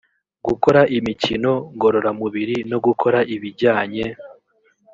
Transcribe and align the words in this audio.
gukora 0.45 0.81
imikino 0.97 1.51
ngororamubiri 1.73 2.57
no 2.71 2.77
gukora 2.85 3.19
ibijyanye 3.35 4.05